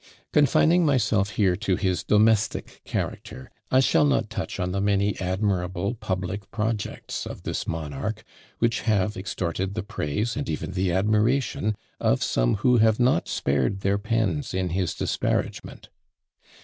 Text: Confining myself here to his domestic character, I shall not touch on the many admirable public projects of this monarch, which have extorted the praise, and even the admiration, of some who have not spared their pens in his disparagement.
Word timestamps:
Confining 0.33 0.83
myself 0.83 1.29
here 1.37 1.55
to 1.57 1.75
his 1.75 2.03
domestic 2.03 2.81
character, 2.85 3.51
I 3.69 3.81
shall 3.81 4.03
not 4.03 4.31
touch 4.31 4.59
on 4.59 4.71
the 4.71 4.81
many 4.81 5.15
admirable 5.19 5.93
public 5.93 6.49
projects 6.49 7.27
of 7.27 7.43
this 7.43 7.67
monarch, 7.67 8.23
which 8.57 8.81
have 8.81 9.15
extorted 9.15 9.75
the 9.75 9.83
praise, 9.83 10.35
and 10.35 10.49
even 10.49 10.71
the 10.71 10.91
admiration, 10.91 11.75
of 11.99 12.23
some 12.23 12.55
who 12.65 12.77
have 12.77 12.99
not 12.99 13.27
spared 13.27 13.81
their 13.81 13.99
pens 13.99 14.55
in 14.55 14.69
his 14.69 14.95
disparagement. 14.95 15.89